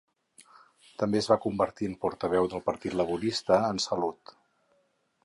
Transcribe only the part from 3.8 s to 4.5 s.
salut.